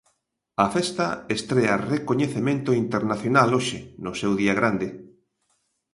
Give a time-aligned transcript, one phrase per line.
[0.63, 4.87] A festa estrea recoñecemento internacional hoxe, no seu día grande.